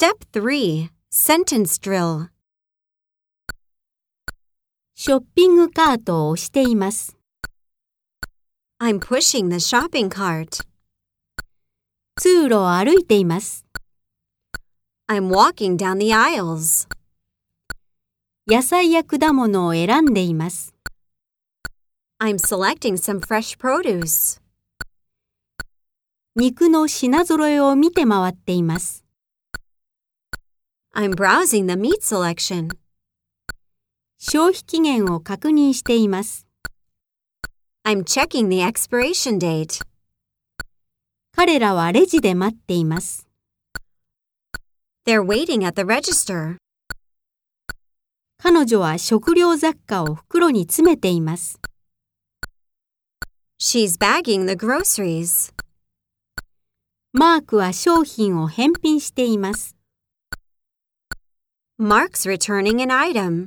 [0.00, 2.28] Step 3 Sentence Drill
[4.94, 7.18] ショッピングカートを押しています。
[8.80, 10.64] I'm pushing the shopping cart.
[12.16, 13.66] 通路を歩いています。
[15.06, 16.88] I'm walking down the aisles.
[18.46, 20.74] 野菜や果物を選んでいます。
[22.18, 24.40] I'm selecting some fresh produce.
[26.36, 29.04] 肉の品揃えを見て回っています。
[30.92, 32.70] I'm browsing the meat selection.
[34.18, 36.48] 消費期限を確認しています。
[37.84, 39.80] I'm checking the expiration date.
[41.36, 43.28] 彼らはレジで待っています。
[45.06, 46.56] They're waiting at the register.
[48.42, 51.60] 彼女は食料雑貨を袋に詰めています。
[53.60, 55.54] She's bagging the groceries.
[57.12, 59.76] マークは商品を返品しています。
[61.82, 63.46] Mark's returning an item.